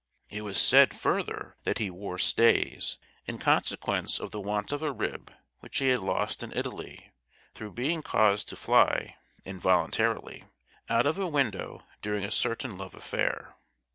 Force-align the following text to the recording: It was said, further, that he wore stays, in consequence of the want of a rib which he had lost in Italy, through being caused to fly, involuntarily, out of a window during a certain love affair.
It 0.31 0.41
was 0.41 0.59
said, 0.59 0.97
further, 0.97 1.57
that 1.63 1.77
he 1.77 1.91
wore 1.91 2.17
stays, 2.17 2.97
in 3.27 3.37
consequence 3.37 4.19
of 4.19 4.31
the 4.31 4.41
want 4.41 4.71
of 4.71 4.81
a 4.81 4.91
rib 4.91 5.31
which 5.59 5.77
he 5.77 5.89
had 5.89 5.99
lost 5.99 6.41
in 6.41 6.51
Italy, 6.57 7.11
through 7.53 7.73
being 7.73 8.01
caused 8.01 8.49
to 8.49 8.55
fly, 8.55 9.17
involuntarily, 9.45 10.45
out 10.89 11.05
of 11.05 11.19
a 11.19 11.27
window 11.27 11.83
during 12.01 12.23
a 12.23 12.31
certain 12.31 12.79
love 12.79 12.95
affair. 12.95 13.55